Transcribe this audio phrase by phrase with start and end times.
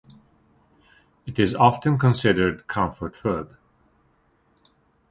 [1.27, 3.55] It is often considered comfort food.